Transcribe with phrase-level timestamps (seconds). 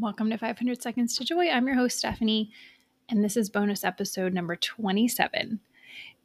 [0.00, 1.48] Welcome to 500 Seconds to Joy.
[1.48, 2.50] I'm your host, Stephanie,
[3.08, 5.60] and this is bonus episode number 27.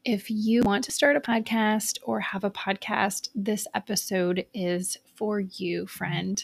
[0.03, 5.40] If you want to start a podcast or have a podcast, this episode is for
[5.40, 6.43] you, friend.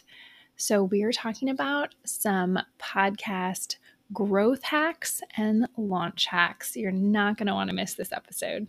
[0.56, 3.78] So, we are talking about some podcast
[4.14, 6.76] growth hacks and launch hacks.
[6.76, 8.68] You're not going to want to miss this episode.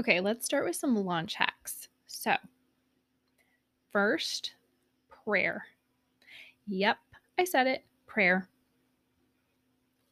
[0.00, 1.88] Okay, let's start with some launch hacks.
[2.06, 2.34] So,
[3.92, 4.54] first,
[5.10, 5.66] prayer.
[6.68, 6.96] Yep,
[7.38, 8.48] I said it prayer.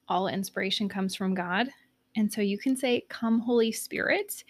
[0.07, 1.71] All inspiration comes from God.
[2.17, 4.45] And so you can say, Come, Holy Spirit,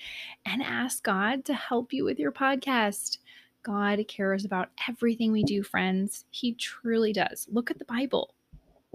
[0.45, 3.19] and ask God to help you with your podcast.
[3.63, 6.25] God cares about everything we do, friends.
[6.31, 7.47] He truly does.
[7.49, 8.35] Look at the Bible.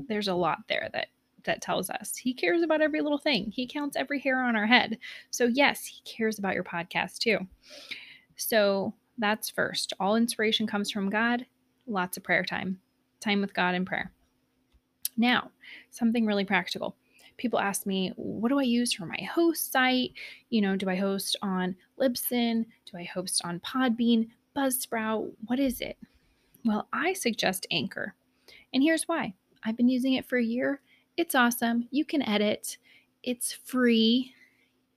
[0.10, 1.08] There's a lot there that
[1.46, 3.52] that tells us he cares about every little thing.
[3.52, 4.98] He counts every hair on our head.
[5.32, 7.40] So, yes, he cares about your podcast too.
[8.36, 9.94] So, that's first.
[10.00, 11.46] All inspiration comes from God.
[11.86, 12.80] Lots of prayer time,
[13.20, 14.12] time with God in prayer.
[15.18, 15.52] Now,
[15.92, 16.96] something really practical.
[17.38, 20.14] People ask me, what do I use for my host site?
[20.50, 22.66] You know, do I host on Libsyn?
[22.86, 25.32] Do I host on Podbean, Buzzsprout?
[25.48, 25.98] What is it?
[26.66, 28.16] Well, I suggest Anchor.
[28.74, 30.82] And here's why I've been using it for a year
[31.18, 31.88] it's awesome.
[31.92, 32.78] You can edit,
[33.24, 34.34] it's free.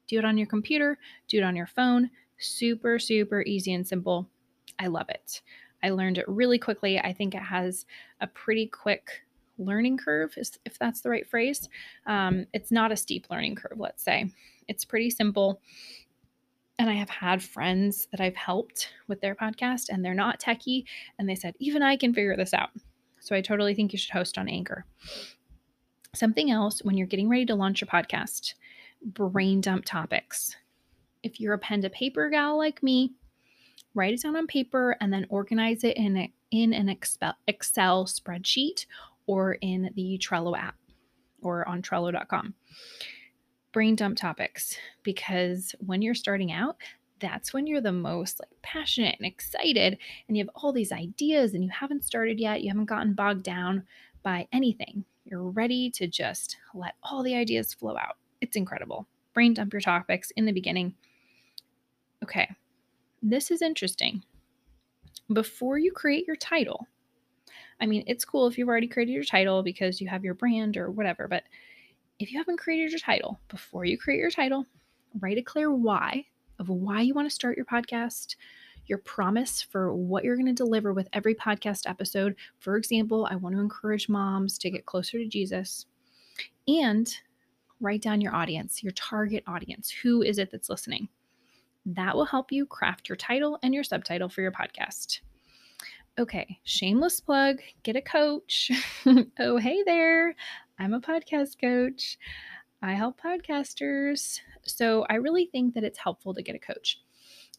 [0.09, 2.11] Do it on your computer, do it on your phone.
[2.39, 4.29] Super, super easy and simple.
[4.79, 5.43] I love it.
[5.83, 6.99] I learned it really quickly.
[6.99, 7.87] I think it has
[8.21, 9.23] a pretty quick
[9.59, 11.69] learning curve, if that's the right phrase.
[12.07, 14.31] Um, it's not a steep learning curve, let's say.
[14.69, 15.61] It's pretty simple.
[16.79, 20.85] And I have had friends that I've helped with their podcast, and they're not techie,
[21.19, 22.71] and they said, even I can figure this out.
[23.19, 24.85] So I totally think you should host on Anchor.
[26.17, 28.55] Something else when you're getting ready to launch your podcast,
[29.05, 30.57] brain dump topics.
[31.23, 33.13] If you're a pen to paper gal like me,
[33.95, 38.87] write it down on paper and then organize it in, a, in an Excel spreadsheet
[39.27, 40.77] or in the Trello app
[41.43, 42.55] or on Trello.com.
[43.73, 46.79] Brain dump topics because when you're starting out,
[47.21, 49.99] that's when you're the most like passionate and excited
[50.29, 53.43] and you have all these ideas and you haven't started yet, you haven't gotten bogged
[53.43, 53.83] down
[54.23, 55.05] by anything.
[55.29, 58.17] You're ready to just let all the ideas flow out.
[58.41, 59.09] It's incredible.
[59.35, 60.95] Brain dump your topics in the beginning.
[62.23, 62.49] Okay,
[63.23, 64.23] this is interesting.
[65.33, 66.87] Before you create your title,
[67.81, 70.77] I mean, it's cool if you've already created your title because you have your brand
[70.77, 71.43] or whatever, but
[72.21, 74.65] if you haven't created your title, before you create your title,
[75.19, 76.25] write a clear why
[76.61, 78.37] of why you want to start your podcast,
[78.89, 82.37] your promise for what you're going to deliver with every podcast episode.
[82.59, 85.87] For example, I want to encourage moms to get closer to Jesus
[86.69, 87.13] and
[87.81, 89.91] write down your audience, your target audience.
[89.91, 91.09] Who is it that's listening?
[91.85, 95.21] That will help you craft your title and your subtitle for your podcast.
[96.19, 98.71] Okay, shameless plug get a coach.
[99.39, 100.35] oh, hey there.
[100.79, 102.19] I'm a podcast coach.
[102.83, 104.41] I help podcasters.
[104.65, 107.01] So I really think that it's helpful to get a coach.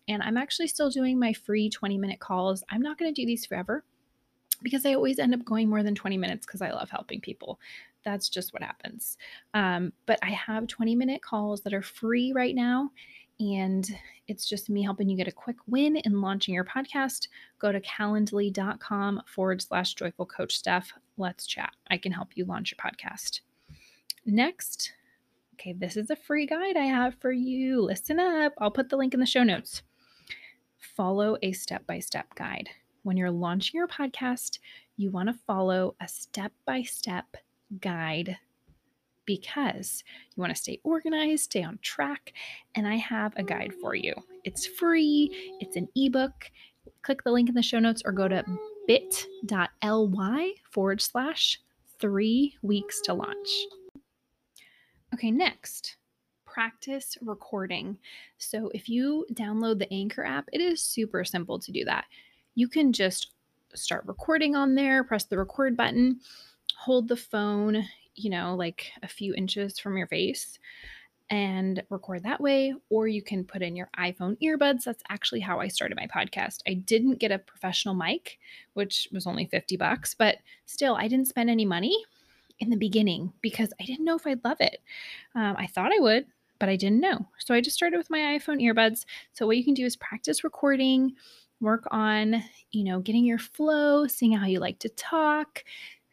[0.08, 2.64] And I'm actually still doing my free 20 minute calls.
[2.70, 3.84] I'm not going to do these forever
[4.64, 7.60] because I always end up going more than 20 minutes because I love helping people.
[8.04, 9.18] That's just what happens.
[9.54, 12.92] Um, but I have 20 minute calls that are free right now.
[13.40, 13.88] And
[14.28, 17.28] it's just me helping you get a quick win in launching your podcast.
[17.60, 20.92] Go to calendly.com forward slash joyful coach Steph.
[21.18, 21.74] Let's chat.
[21.90, 23.42] I can help you launch your podcast.
[24.26, 24.94] Next,
[25.54, 27.82] okay, this is a free guide I have for you.
[27.82, 28.54] Listen up.
[28.58, 29.84] I'll put the link in the show notes
[30.96, 32.70] follow a step by step guide.
[33.04, 34.60] When you're launching your podcast,
[34.96, 37.38] you want to follow a step by step
[37.80, 38.38] guide
[39.26, 40.04] because
[40.36, 42.34] you want to stay organized, stay on track,
[42.76, 44.14] and I have a guide for you.
[44.44, 46.50] It's free, it's an ebook.
[47.02, 48.44] Click the link in the show notes or go to
[48.88, 51.60] bit.ly forward slash
[52.00, 53.50] three weeks to launch.
[55.14, 55.97] Okay, next,
[56.58, 57.96] practice recording.
[58.40, 62.06] So if you download the Anchor app, it is super simple to do that.
[62.56, 63.34] You can just
[63.76, 66.20] start recording on there, press the record button,
[66.76, 70.58] hold the phone, you know, like a few inches from your face
[71.30, 74.84] and record that way or you can put in your iPhone earbuds.
[74.84, 76.62] That's actually how I started my podcast.
[76.68, 78.40] I didn't get a professional mic,
[78.74, 82.04] which was only 50 bucks, but still I didn't spend any money
[82.60, 84.82] in the beginning because I didn't know if I'd love it.
[85.36, 86.26] Um, I thought I would,
[86.60, 87.28] but I didn't know.
[87.40, 89.06] So I just started with my iPhone earbuds.
[89.34, 91.14] So what you can do is practice recording,
[91.60, 95.64] work on, you know, getting your flow, seeing how you like to talk,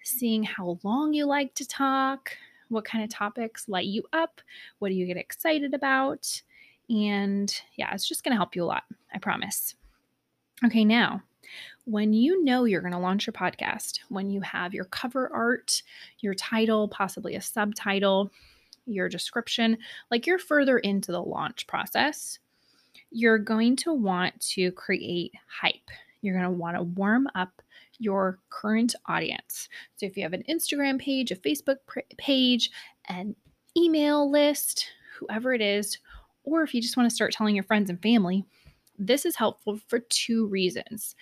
[0.02, 2.37] seeing how long you like to talk,
[2.69, 4.41] What kind of topics light you up?
[4.79, 6.43] What do you get excited about?
[6.88, 8.85] And yeah, it's just going to help you a lot.
[9.14, 9.75] I promise.
[10.64, 11.23] Okay, now,
[11.85, 15.82] when you know you're going to launch your podcast, when you have your cover art,
[16.20, 18.31] your title, possibly a subtitle,
[18.86, 19.78] your description,
[20.10, 22.38] like you're further into the launch process,
[23.10, 25.90] you're going to want to create hype.
[26.20, 27.62] You're going to want to warm up
[27.98, 29.69] your current audience.
[29.96, 31.76] So if you have an Instagram page, a Facebook
[32.19, 32.70] page,
[33.08, 33.36] an
[33.76, 34.86] email list,
[35.19, 35.98] whoever it is,
[36.44, 38.44] or if you just want to start telling your friends and family,
[38.98, 41.14] this is helpful for two reasons.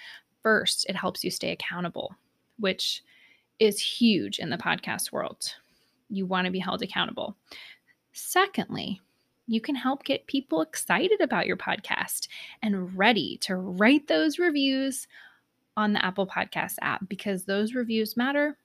[0.43, 2.15] First, it helps you stay accountable,
[2.59, 3.03] which
[3.59, 5.55] is huge in the podcast world.
[6.13, 7.37] You want to be held accountable.
[8.13, 9.01] Secondly,
[9.47, 12.29] you can help get people excited about your podcast
[12.63, 15.09] and ready to write those reviews
[15.77, 18.57] on the Apple Podcast app because those reviews matter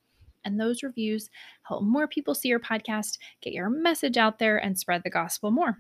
[0.45, 1.29] and those reviews
[1.63, 5.51] help more people see your podcast, get your message out there, and spread the gospel
[5.51, 5.77] more.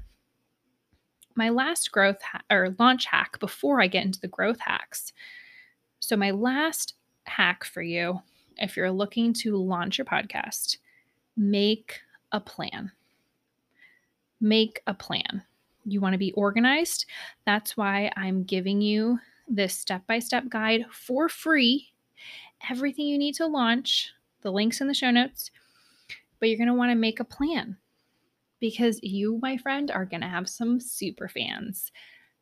[1.35, 5.13] My last growth ha- or launch hack before I get into the growth hacks.
[5.99, 8.21] So, my last hack for you,
[8.57, 10.77] if you're looking to launch your podcast,
[11.37, 12.01] make
[12.31, 12.91] a plan.
[14.41, 15.43] Make a plan.
[15.85, 17.05] You want to be organized.
[17.45, 21.89] That's why I'm giving you this step by step guide for free.
[22.69, 24.11] Everything you need to launch,
[24.41, 25.51] the links in the show notes.
[26.39, 27.77] But you're going to want to make a plan
[28.59, 31.91] because you, my friend, are going to have some super fans.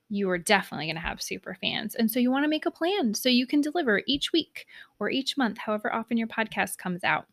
[0.09, 1.95] You are definitely going to have super fans.
[1.95, 4.65] And so you want to make a plan so you can deliver each week
[4.99, 7.25] or each month, however often your podcast comes out.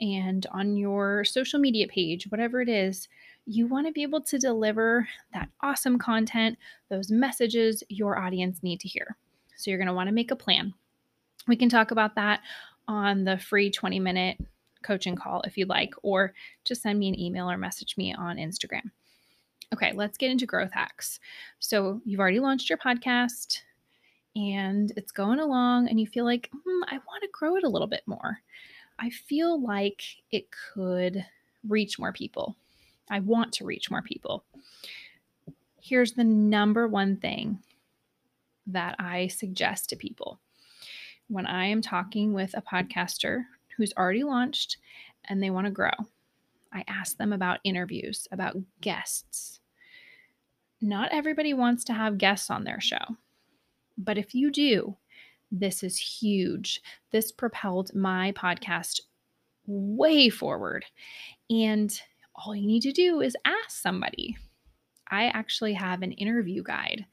[0.00, 3.08] And on your social media page, whatever it is,
[3.46, 6.58] you want to be able to deliver that awesome content,
[6.90, 9.16] those messages your audience need to hear.
[9.56, 10.74] So you're going to want to make a plan.
[11.48, 12.40] We can talk about that
[12.88, 14.38] on the free 20 minute
[14.82, 16.34] coaching call if you'd like, or
[16.64, 18.90] just send me an email or message me on Instagram.
[19.72, 21.18] Okay, let's get into growth hacks.
[21.58, 23.60] So you've already launched your podcast
[24.36, 27.68] and it's going along, and you feel like, hmm, I want to grow it a
[27.68, 28.38] little bit more.
[28.98, 31.24] I feel like it could
[31.68, 32.56] reach more people.
[33.10, 34.44] I want to reach more people.
[35.80, 37.58] Here's the number one thing
[38.66, 40.40] that I suggest to people
[41.28, 43.44] when I am talking with a podcaster
[43.76, 44.78] who's already launched
[45.28, 45.90] and they want to grow.
[46.72, 49.60] I ask them about interviews, about guests.
[50.80, 53.16] Not everybody wants to have guests on their show,
[53.96, 54.96] but if you do,
[55.50, 56.80] this is huge.
[57.10, 59.00] This propelled my podcast
[59.66, 60.84] way forward.
[61.50, 61.98] And
[62.34, 64.36] all you need to do is ask somebody.
[65.10, 67.06] I actually have an interview guide.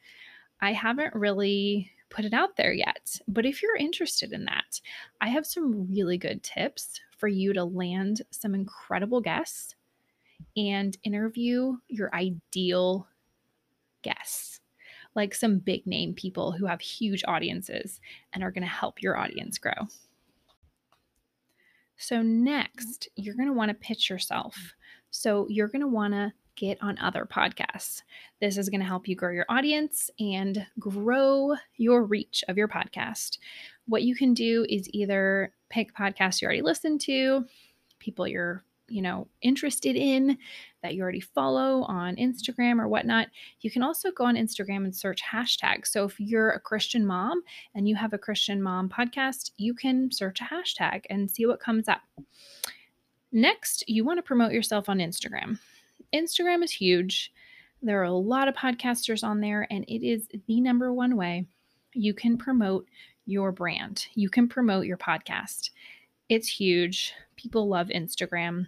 [0.61, 4.79] I haven't really put it out there yet, but if you're interested in that,
[5.19, 9.75] I have some really good tips for you to land some incredible guests
[10.55, 13.07] and interview your ideal
[14.03, 14.59] guests,
[15.15, 17.99] like some big name people who have huge audiences
[18.33, 19.87] and are going to help your audience grow.
[21.97, 24.73] So, next, you're going to want to pitch yourself.
[25.11, 28.01] So you're going to want to get on other podcasts.
[28.41, 32.67] This is going to help you grow your audience and grow your reach of your
[32.67, 33.37] podcast.
[33.85, 37.45] What you can do is either pick podcasts you already listen to,
[37.99, 40.37] people you're you know interested in
[40.83, 43.27] that you already follow on Instagram or whatnot.
[43.61, 45.87] You can also go on Instagram and search hashtags.
[45.87, 47.41] So if you're a Christian mom
[47.73, 51.59] and you have a Christian mom podcast, you can search a hashtag and see what
[51.59, 52.01] comes up.
[53.31, 55.57] Next, you want to promote yourself on Instagram.
[56.13, 57.33] Instagram is huge.
[57.81, 61.47] There are a lot of podcasters on there, and it is the number one way
[61.93, 62.87] you can promote
[63.25, 64.05] your brand.
[64.13, 65.71] You can promote your podcast.
[66.29, 67.13] It's huge.
[67.35, 68.67] People love Instagram,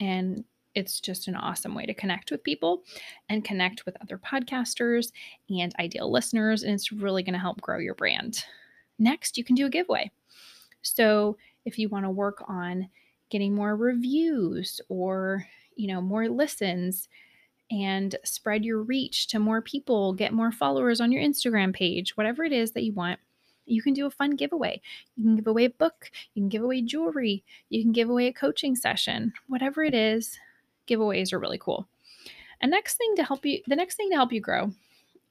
[0.00, 0.44] and
[0.74, 2.82] it's just an awesome way to connect with people
[3.28, 5.12] and connect with other podcasters
[5.48, 6.62] and ideal listeners.
[6.62, 8.44] And it's really going to help grow your brand.
[8.98, 10.10] Next, you can do a giveaway.
[10.82, 12.88] So, if you want to work on
[13.30, 17.08] getting more reviews or, you know, more listens
[17.70, 22.44] and spread your reach to more people, get more followers on your Instagram page, whatever
[22.44, 23.18] it is that you want,
[23.64, 24.82] you can do a fun giveaway.
[25.16, 28.26] You can give away a book, you can give away jewelry, you can give away
[28.26, 30.38] a coaching session, whatever it is,
[30.86, 31.88] giveaways are really cool.
[32.60, 34.70] And next thing to help you, the next thing to help you grow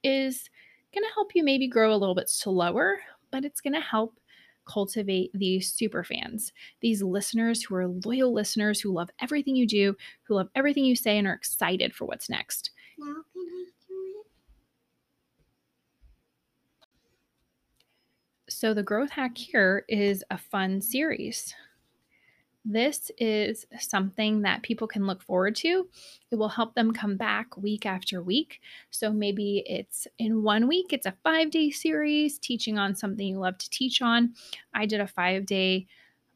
[0.03, 0.49] is
[0.93, 2.99] going to help you maybe grow a little bit slower,
[3.31, 4.19] but it's going to help
[4.65, 9.95] cultivate these super fans, these listeners who are loyal listeners who love everything you do,
[10.23, 12.71] who love everything you say, and are excited for what's next.
[12.97, 14.25] Now can I do it?
[18.53, 21.53] So, the growth hack here is a fun series.
[22.65, 25.87] This is something that people can look forward to.
[26.31, 28.61] It will help them come back week after week.
[28.89, 33.39] So maybe it's in one week, it's a five day series teaching on something you
[33.39, 34.33] love to teach on.
[34.73, 35.87] I did a five day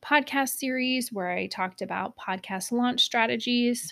[0.03, 3.91] podcast series where I talked about podcast launch strategies,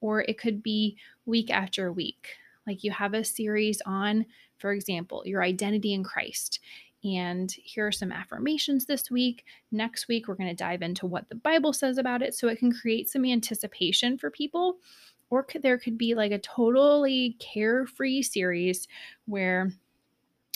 [0.00, 2.28] or it could be week after week.
[2.66, 4.26] Like you have a series on,
[4.58, 6.60] for example, your identity in Christ.
[7.04, 9.44] And here are some affirmations this week.
[9.70, 12.58] Next week, we're going to dive into what the Bible says about it so it
[12.58, 14.78] can create some anticipation for people.
[15.30, 18.88] Or could, there could be like a totally carefree series
[19.26, 19.70] where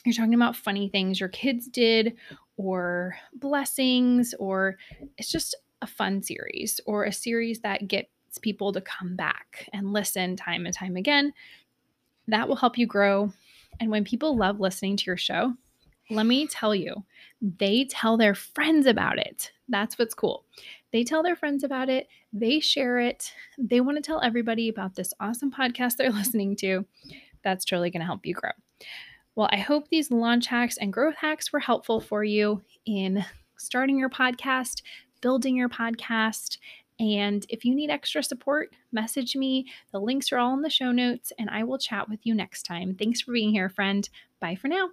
[0.04, 2.16] you're talking about funny things your kids did
[2.56, 4.78] or blessings, or
[5.18, 8.08] it's just a fun series or a series that gets
[8.40, 11.32] people to come back and listen time and time again.
[12.28, 13.32] That will help you grow.
[13.78, 15.54] And when people love listening to your show,
[16.12, 17.04] let me tell you,
[17.40, 19.50] they tell their friends about it.
[19.68, 20.44] That's what's cool.
[20.92, 24.94] They tell their friends about it, they share it, they want to tell everybody about
[24.94, 26.84] this awesome podcast they're listening to.
[27.42, 28.50] That's truly going to help you grow.
[29.34, 33.24] Well, I hope these launch hacks and growth hacks were helpful for you in
[33.56, 34.82] starting your podcast,
[35.22, 36.58] building your podcast.
[37.00, 39.66] And if you need extra support, message me.
[39.92, 42.64] The links are all in the show notes, and I will chat with you next
[42.64, 42.94] time.
[42.94, 44.08] Thanks for being here, friend.
[44.40, 44.90] Bye for now.